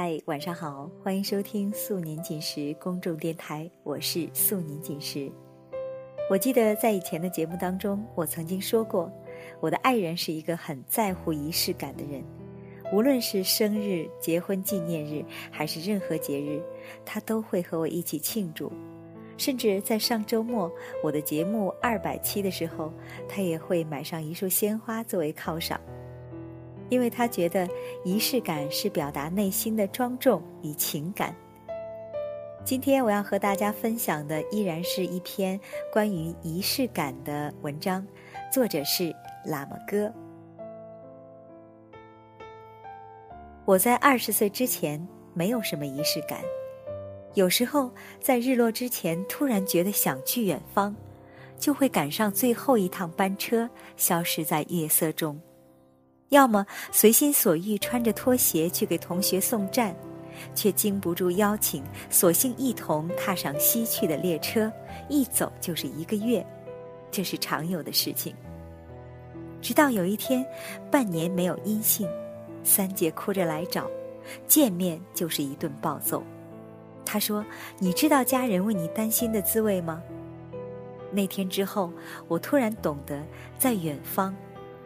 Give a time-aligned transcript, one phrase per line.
[0.00, 5.28] 嗨，晚上好，欢迎收听素年锦时公众电台，我是素年锦时。
[6.30, 9.10] 我记得在以前的节目当中，我曾经说过，
[9.58, 12.22] 我的爱人是一个很在乎仪式感的人，
[12.92, 16.62] 无论是生日、结婚纪念日，还是任何节日，
[17.04, 18.70] 他都会和我一起庆祝。
[19.36, 20.70] 甚至在上周末
[21.02, 22.92] 我的节目二百期的时候，
[23.28, 25.80] 他也会买上一束鲜花作为犒赏。
[26.88, 27.68] 因为他觉得
[28.04, 31.34] 仪式感是表达内心的庄重与情感。
[32.64, 35.58] 今天我要和大家分享的依然是一篇
[35.92, 38.06] 关于仪式感的文章，
[38.52, 39.14] 作者是
[39.46, 40.12] 喇嘛哥。
[43.64, 46.40] 我在二十岁之前没有什么仪式感，
[47.34, 50.94] 有时候在日落之前突然觉得想去远方，
[51.58, 55.40] 就会赶上最后一趟班车，消失在夜色中。
[56.30, 59.94] 要么随心所欲穿着拖鞋去给同学送站，
[60.54, 64.70] 却经不住邀请，索性一同踏上西去的列车，
[65.08, 66.44] 一走就是一个月，
[67.10, 68.34] 这是常有的事情。
[69.60, 70.46] 直到有一天，
[70.90, 72.06] 半年没有音信，
[72.62, 73.90] 三姐哭着来找，
[74.46, 76.22] 见面就是一顿暴揍。
[77.04, 77.44] 她说
[77.80, 80.02] ：“你知道家人为你担心的滋味吗？”
[81.10, 81.90] 那天之后，
[82.28, 83.18] 我突然懂得，
[83.58, 84.34] 在远方。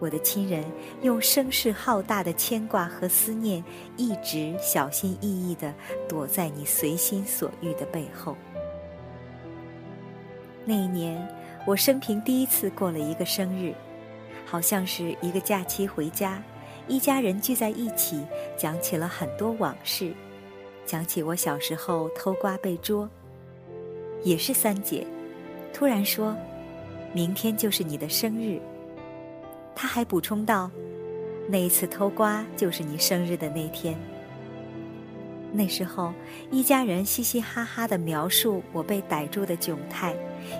[0.00, 0.64] 我的亲人
[1.02, 3.62] 用声势浩大的牵挂和思念，
[3.96, 5.72] 一直小心翼翼地
[6.08, 8.34] 躲在你随心所欲的背后。
[10.64, 11.28] 那一年，
[11.66, 13.74] 我生平第一次过了一个生日，
[14.46, 16.42] 好像是一个假期回家，
[16.88, 18.24] 一家人聚在一起，
[18.56, 20.12] 讲起了很多往事，
[20.86, 23.08] 讲起我小时候偷瓜被捉。
[24.22, 25.06] 也是三姐，
[25.72, 26.36] 突然说
[27.12, 28.60] ：“明天就是你的生日。”
[29.80, 30.70] 他还补充道
[31.48, 33.96] ：“那一次偷瓜就是你生日的那天。
[35.54, 36.12] 那时候，
[36.50, 40.14] 一家人嘻嘻哈哈的描述我被逮住的窘态，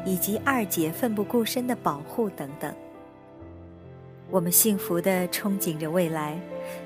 [0.07, 2.75] 以及二姐奋不顾身的保护等等。
[4.31, 6.41] 我们幸福的憧憬着未来，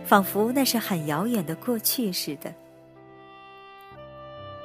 [0.04, 2.52] 仿佛那是很遥远的过去似的。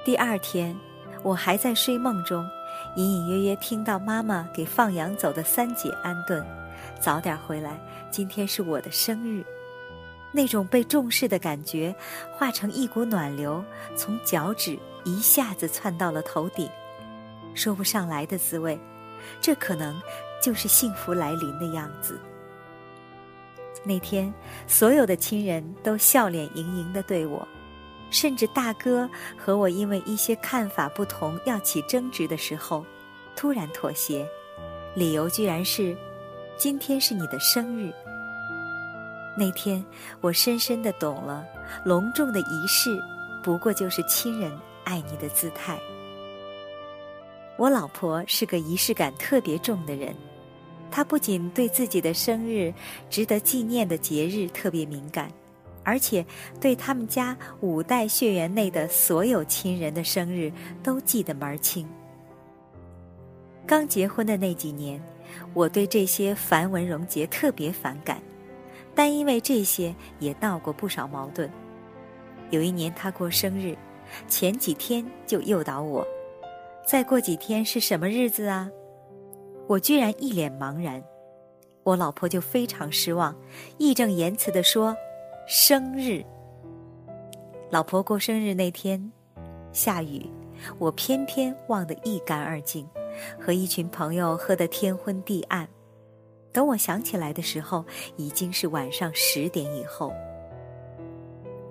[0.04, 0.76] 第二天，
[1.22, 2.44] 我还在睡梦中，
[2.96, 6.44] 隐隐约约听到妈妈给放羊走的三姐安顿。”
[7.00, 7.80] 早点回来，
[8.12, 9.44] 今天是我的生日。
[10.32, 11.96] 那种被重视的感觉，
[12.32, 13.64] 化成一股暖流，
[13.96, 16.70] 从脚趾一下子窜到了头顶，
[17.56, 18.80] 说不上来的滋味。
[19.42, 20.00] 这可能
[20.42, 22.20] 就是幸福来临的样子。
[23.84, 24.32] 那天，
[24.68, 27.48] 所有的亲人都笑脸盈盈的对我，
[28.12, 32.86] 甚至大哥和我因为一些看法不同要起争执的时候，
[33.36, 34.28] 突然妥协，
[34.96, 35.98] 理由居然是。
[36.60, 37.90] 今天是你的生日。
[39.38, 39.82] 那天，
[40.20, 41.48] 我深深的懂了，
[41.86, 43.00] 隆重的仪式，
[43.42, 44.52] 不过就是亲人
[44.84, 45.80] 爱你的姿态。
[47.56, 50.14] 我老婆是个仪式感特别重的人，
[50.92, 52.74] 她不仅对自己的生日、
[53.10, 55.32] 值得纪念的节日特别敏感，
[55.86, 56.26] 而且
[56.60, 60.52] 对他们家五代血缘内的所有亲人的生日
[60.84, 61.88] 都记得门儿清。
[63.66, 65.02] 刚结婚的那几年。
[65.54, 68.22] 我对这些繁文缛节特别反感，
[68.94, 71.50] 但因为这些也闹过不少矛盾。
[72.50, 73.78] 有一年他过生日，
[74.28, 76.06] 前几天就诱导我
[76.86, 78.70] ：“再过几天是什么日子啊？”
[79.68, 81.04] 我居然一脸茫然，
[81.84, 83.36] 我老婆就非常失望，
[83.78, 84.96] 义正言辞地说
[85.48, 86.26] ：“生日。”
[87.70, 89.12] 老婆过生日那天，
[89.72, 90.26] 下雨，
[90.80, 92.88] 我偏偏忘得一干二净。
[93.40, 95.68] 和一群朋友喝得天昏地暗，
[96.52, 97.86] 等我想起来的时候，
[98.18, 100.14] 已经是晚上十点以后。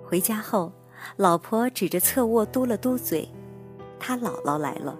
[0.03, 0.71] 回家后，
[1.17, 3.27] 老婆指着侧卧嘟了嘟嘴
[3.99, 4.97] ：“她姥姥来了。”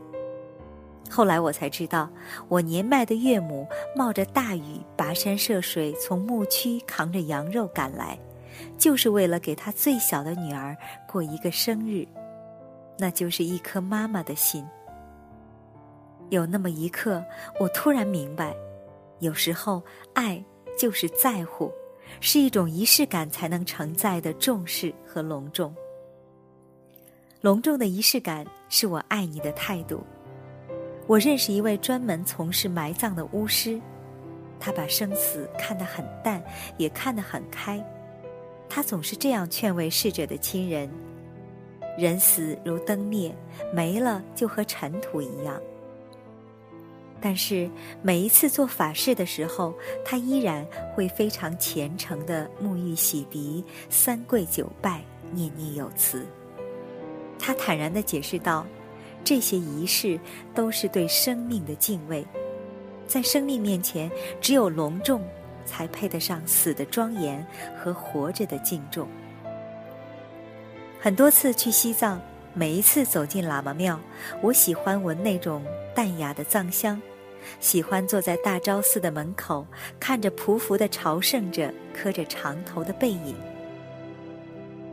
[1.09, 2.07] 后来我才知道，
[2.47, 8.15] 我年迈的岳母冒着大雨跋山涉水从牧区扛着羊肉赶来，
[8.77, 10.77] 就是为了给她最小的女儿
[11.07, 12.07] 过一个生日，
[12.99, 14.63] 那就是一颗妈妈的心。
[16.29, 17.23] 有那么一刻，
[17.59, 18.55] 我突然明白，
[19.19, 19.81] 有时候
[20.13, 20.43] 爱
[20.77, 21.71] 就是在乎，
[22.21, 25.73] 是一种仪式感才能承载的重视和隆重。
[27.41, 30.03] 隆重的仪式感是我爱你的态度。
[31.07, 33.81] 我认识一位专门从事埋葬的巫师，
[34.59, 36.43] 他把生死看得很淡，
[36.77, 37.83] 也看得很开。
[38.67, 40.87] 他总是这样劝慰逝者的亲人：
[41.97, 43.35] 人死如灯灭，
[43.73, 45.59] 没了就和尘土一样。
[47.21, 47.69] 但是
[48.01, 49.73] 每一次做法事的时候，
[50.05, 55.01] 他依然会非常虔诚的沐浴洗涤、三跪九拜，
[55.31, 56.25] 念念有词。
[57.37, 58.65] 他坦然地解释道
[59.23, 60.19] ：“这些仪式
[60.53, 62.25] 都是对生命的敬畏，
[63.07, 65.21] 在生命面前，只有隆重，
[65.65, 67.45] 才配得上死的庄严
[67.77, 69.07] 和活着的敬重。”
[71.01, 72.21] 很多次去西藏，
[72.53, 73.99] 每一次走进喇嘛庙，
[74.41, 75.63] 我喜欢闻那种
[75.95, 77.01] 淡雅的藏香，
[77.59, 79.65] 喜欢坐在大昭寺的门口，
[79.99, 83.35] 看着匍匐的朝圣者磕着长头的背影。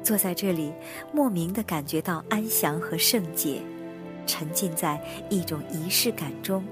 [0.02, 0.72] 坐在这里，
[1.12, 3.60] 莫名的感觉到安详和圣洁，
[4.26, 5.00] 沉浸在
[5.30, 6.62] 一种仪式感中，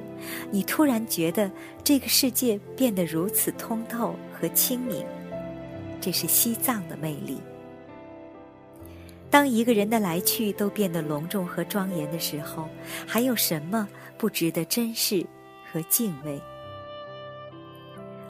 [0.50, 1.50] 你突然觉得
[1.82, 5.04] 这个世界变得如此通透和清明，
[6.00, 7.40] 这是西藏的魅力。
[9.34, 12.69] 当一个人的来去都变得隆重和庄严的时候，
[13.04, 15.26] 还有什么不值得珍视
[15.72, 16.40] 和敬畏？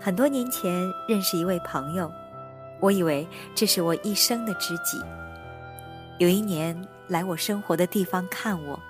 [0.00, 0.72] 很多年前
[1.06, 2.10] 认识一位朋友。
[2.80, 4.98] 我以为这是我一生的知己。
[6.16, 6.74] 有一年
[7.06, 8.80] 来我生活的地方看我，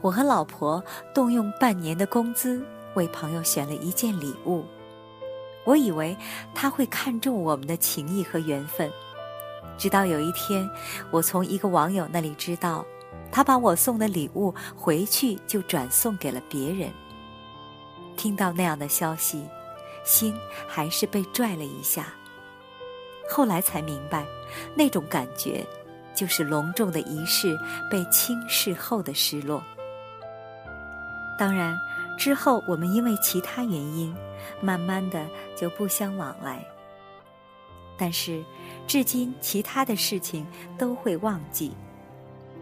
[0.00, 0.82] 我和老婆
[1.14, 2.60] 动用半年的工资
[2.94, 4.64] 为朋友选了一件礼物。
[5.62, 6.16] 我以为
[6.52, 8.90] 他会看重我们的情谊和缘分，
[9.76, 10.68] 直到有一天，
[11.10, 12.84] 我从一个网友那里知道，
[13.30, 16.90] 他把我送的礼物回去就转送给了别人。
[18.16, 19.44] 听到那样的消息，
[20.04, 20.34] 心
[20.68, 22.06] 还是被拽了一下。
[23.28, 24.24] 后来才明白，
[24.74, 25.66] 那种感觉，
[26.14, 27.58] 就是隆重的仪式
[27.90, 29.62] 被轻视后的失落。
[31.36, 31.76] 当然，
[32.16, 34.14] 之后我们因为其他原因，
[34.60, 35.26] 慢慢的
[35.56, 36.64] 就不相往来。
[37.96, 38.44] 但是，
[38.86, 40.46] 至今其他的事情
[40.78, 41.72] 都会忘记。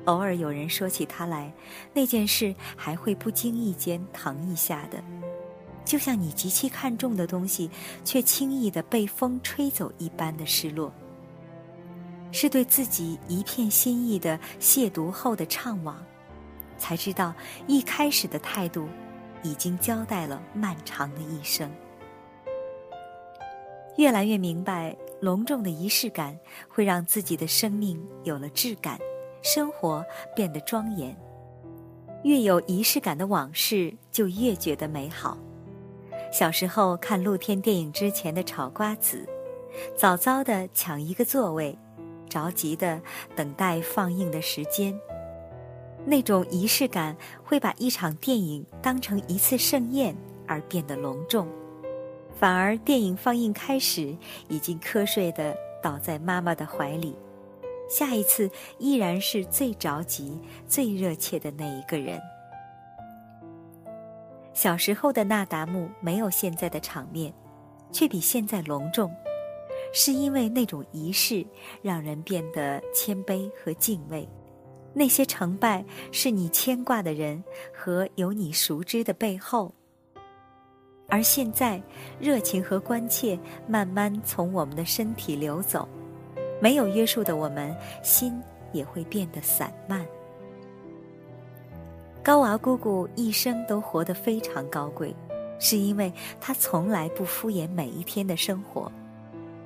[0.07, 1.53] 偶尔有人说起他来，
[1.93, 5.03] 那件事还会不经意间疼一下的。
[5.85, 7.71] 就像你极其看重的东西，
[8.05, 10.93] 却轻易的被风吹走一般的失落，
[12.31, 15.95] 是对自己一片心意的亵渎后的怅惘，
[16.79, 17.35] 才知道
[17.67, 18.89] 一开始的态度，
[19.43, 21.71] 已经交代了漫长的一生。
[23.97, 26.37] 越来越明白，隆重的仪式感
[26.69, 28.99] 会让自己的生命有了质感，
[29.41, 30.05] 生活
[30.35, 31.17] 变得庄严。
[32.25, 35.39] 越有仪式感的往事，就越觉得美好。
[36.33, 39.25] 小时候看露天电影之前的炒瓜子，
[39.97, 41.79] 早早的抢一个座位，
[42.29, 43.01] 着急的
[43.37, 44.93] 等待放映的时间。
[46.05, 50.17] 那种仪式感会把一场电影当成一次盛宴
[50.49, 51.47] 而变得隆重，
[52.43, 54.17] 反而电影放映开始，
[54.49, 57.15] 已经瞌睡的倒在妈妈的怀里，
[57.89, 58.51] 下一次
[58.81, 62.21] 依然是最着急、最热切的那一个人。
[64.53, 67.33] 小时候的那达慕没有现在的场面，
[67.93, 69.15] 却比现在隆重，
[69.95, 71.47] 是因为那种仪式
[71.81, 74.29] 让人变得谦卑和敬畏。
[74.93, 79.73] 那些成败是你牵挂的人和有你熟知的背后。
[81.09, 81.81] 而现在，
[82.19, 85.87] 热情和关切慢慢从我们的身体流走，
[86.61, 88.41] 没有约束的我们，心
[88.73, 90.07] 也会变得散漫。
[92.23, 95.15] 高娃姑姑一生都活得非常高贵，
[95.59, 96.11] 是因为
[96.41, 98.91] 她从来不敷衍每一天的生活，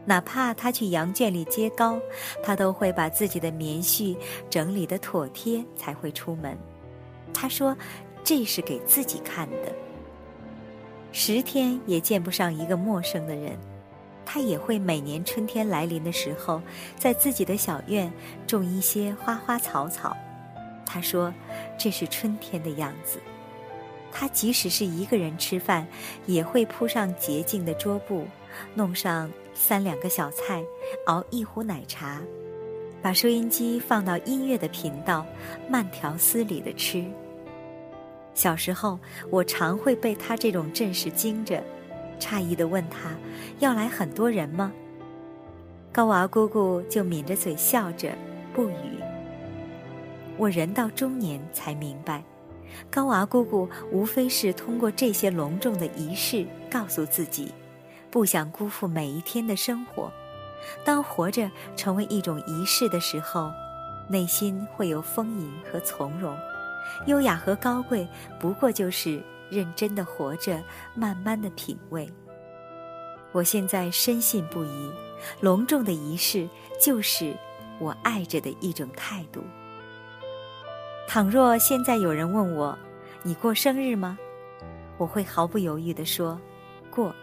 [0.05, 2.01] 哪怕她去羊圈里接羔，
[2.43, 4.17] 她都会把自己的棉絮
[4.51, 6.59] 整理得妥帖才会出门。
[7.33, 7.77] 她说
[8.25, 9.73] ：“这是给自己看的。”
[11.19, 13.57] 十天也见不上一个陌生的人，
[14.27, 16.61] 他也会每年春天来临的时候，
[16.99, 18.13] 在自己的小院
[18.47, 20.15] 种一些花花草草。
[20.85, 21.33] 他说
[21.79, 23.19] ：“这是春天的样子。”
[24.13, 25.87] 他即使是一个人吃饭，
[26.27, 28.27] 也会铺上洁净的桌布，
[28.75, 30.63] 弄上三两个小菜，
[31.07, 32.21] 熬一壶奶茶，
[33.01, 35.25] 把收音机放到音乐的频道，
[35.67, 37.03] 慢条斯理的吃。
[38.37, 38.99] 小时候，
[39.31, 41.65] 我常会被他这种阵势惊着，
[42.21, 43.17] 诧异的问他
[43.61, 44.71] ：“要来很多人吗？”
[45.91, 48.13] 高娃姑姑就抿着嘴笑着，
[48.53, 49.01] 不语。
[50.37, 52.23] 我人到中年才明白，
[52.91, 57.55] 高娃姑姑无非是通过这些隆重的仪式，告诉自己，
[58.11, 60.13] 不想辜负每一天的生活。
[60.85, 63.51] 当活着成为一种仪式的时候，
[64.11, 66.37] 内心会有丰盈和从容，
[67.07, 68.07] 优雅和高贵，
[68.41, 70.63] 不过就是认真的活着，
[70.95, 72.11] 慢慢的品味。
[73.33, 74.91] 我现在深信不疑，
[75.41, 76.49] 隆重的仪式
[76.81, 77.35] 就是
[77.79, 79.43] 我爱着的一种态度。
[81.07, 82.77] 倘若现在有人问我，
[83.23, 84.19] 你过生日吗？
[84.99, 86.41] 我会毫不犹豫地说，
[86.91, 87.15] 过。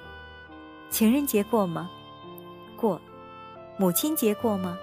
[0.89, 1.89] 情人节过吗？
[2.77, 3.01] 过。
[3.77, 4.77] 母亲节过吗？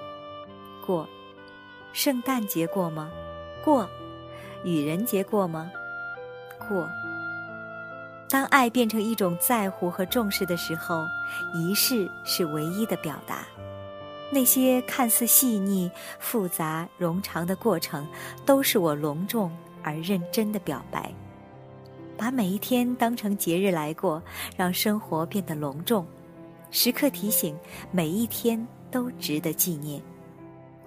[0.84, 1.08] 过。
[1.92, 3.08] 圣诞节过吗？
[3.64, 3.88] 过。
[4.64, 5.70] 愚人节过吗？
[6.58, 6.88] 过。
[8.28, 11.04] 当爱变成一种在乎和重视的时候，
[11.54, 13.38] 仪式是唯一的表达。
[14.30, 15.90] 那些看似细腻、
[16.20, 18.06] 复杂、冗长的过程，
[18.46, 19.50] 都是我隆重
[19.82, 21.12] 而认真的表白。
[22.16, 24.22] 把每一天当成节日来过，
[24.56, 26.06] 让生活变得隆重。
[26.70, 27.58] 时刻提醒，
[27.90, 30.00] 每一天都值得纪念。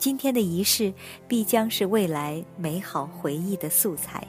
[0.03, 0.93] 今天的仪式，
[1.29, 4.21] 必将是未来美好回忆的素材。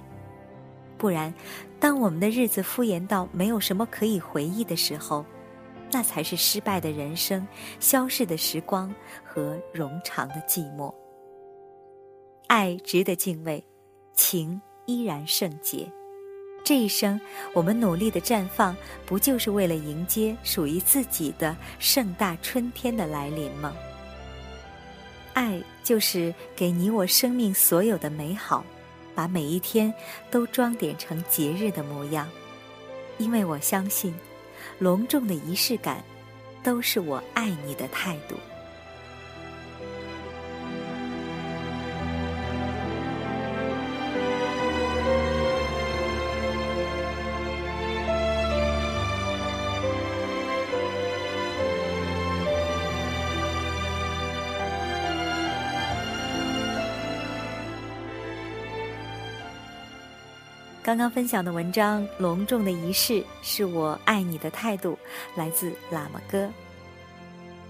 [0.97, 1.35] 不然，
[1.81, 5.27] 当我们的日子敷衍到没有什么可以回忆的时候，
[5.91, 7.45] 那才是失败的人生、
[7.81, 10.95] 消逝的时光和冗长的寂寞。
[12.47, 13.61] 爱值得敬畏，
[14.13, 15.91] 情依然圣洁。
[16.65, 17.21] 这一生，
[17.53, 23.75] 我们努力的绽放，不就是为了迎接属于自己的盛大春天的来临吗？
[25.35, 28.65] 爱就是给你我生命所有的美好。
[29.17, 29.95] 把每一天
[30.29, 32.29] 都装点成节日的模样，
[33.17, 34.13] 因为我相信，
[34.81, 36.03] 隆重的仪式感，
[36.65, 38.35] 都是我爱你的态度。
[60.85, 64.99] 刚刚分享的文章《隆重的仪式》是我爱你的态度，
[65.35, 66.47] 来自喇嘛哥。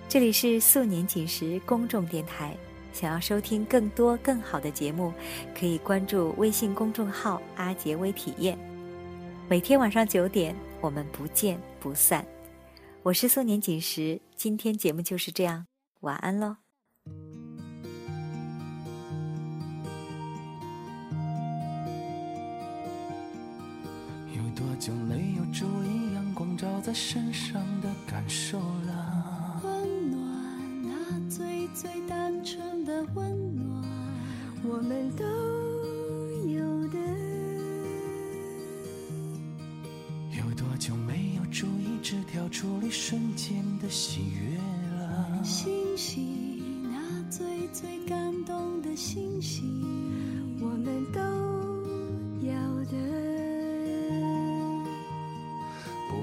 [0.09, 2.57] 这里是素年锦时公众电台，
[2.93, 5.13] 想要收听更多更好的节目，
[5.57, 8.59] 可以关注微信公众号“阿杰微体验”。
[9.49, 12.27] 每天晚上九点，我们不见不散。
[13.05, 15.69] 我是素年锦时，今天节目就是这样，
[16.01, 16.64] 晚安喽。
[24.85, 29.63] 就没有注意阳光照在身上的感受了。
[29.65, 30.21] 温暖，
[30.83, 33.83] 那最最单纯的温暖，
[34.63, 35.25] 我们都
[36.51, 36.99] 有的。
[40.37, 44.59] 有多久没有注意纸条处理瞬间的喜悦
[44.99, 45.43] 了？
[45.43, 49.65] 星星，那最最感动的星星，
[50.61, 51.21] 我们都
[52.47, 52.53] 要
[52.93, 53.14] 的。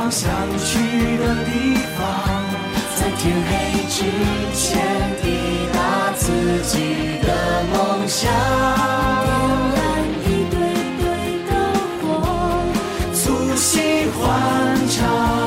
[0.00, 0.78] 往想去
[1.18, 2.00] 的地方，
[2.96, 3.50] 在天黑
[3.90, 4.00] 之
[4.54, 4.80] 前
[5.22, 5.26] 抵
[5.74, 7.28] 达自己的
[7.70, 8.32] 梦想。
[9.22, 9.28] 点
[9.76, 9.84] 燃
[10.24, 10.56] 一堆
[10.96, 11.04] 堆
[11.44, 11.50] 的
[12.00, 12.02] 火，
[13.12, 14.18] 促膝欢
[14.88, 15.39] 唱。